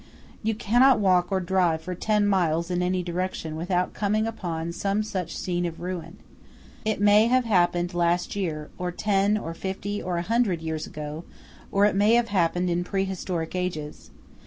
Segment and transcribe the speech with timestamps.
[0.41, 5.03] You cannot walk or drive for ten miles in any direction without coming upon some
[5.03, 6.17] such scene of ruin.
[6.83, 11.23] It many have happened last year; or ten, or fifty, or a hundred years ago;
[11.71, 14.09] or it may have happened in prehistoric ages.